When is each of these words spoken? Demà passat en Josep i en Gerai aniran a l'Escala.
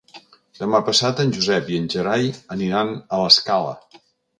Demà 0.61 0.81
passat 0.87 1.21
en 1.25 1.35
Josep 1.37 1.71
i 1.75 1.79
en 1.83 1.87
Gerai 1.97 2.27
aniran 2.59 2.95
a 3.21 3.25
l'Escala. 3.27 3.81